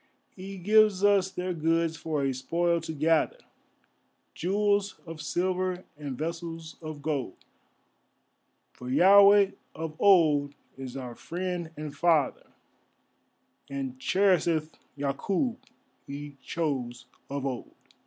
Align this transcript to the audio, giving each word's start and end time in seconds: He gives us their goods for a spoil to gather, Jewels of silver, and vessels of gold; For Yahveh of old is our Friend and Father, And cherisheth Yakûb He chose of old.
He 0.35 0.57
gives 0.57 1.03
us 1.03 1.29
their 1.29 1.53
goods 1.53 1.95
for 1.95 2.23
a 2.23 2.33
spoil 2.33 2.81
to 2.81 2.91
gather, 2.91 3.37
Jewels 4.33 4.95
of 5.05 5.21
silver, 5.21 5.85
and 5.95 6.17
vessels 6.17 6.75
of 6.81 7.03
gold; 7.03 7.35
For 8.73 8.89
Yahveh 8.89 9.53
of 9.75 9.93
old 10.01 10.55
is 10.75 10.97
our 10.97 11.13
Friend 11.13 11.69
and 11.77 11.95
Father, 11.95 12.47
And 13.69 13.99
cherisheth 13.99 14.71
Yakûb 14.97 15.57
He 16.07 16.35
chose 16.41 17.05
of 17.29 17.45
old. 17.45 17.75